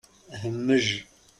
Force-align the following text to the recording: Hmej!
Hmej! 0.41 1.05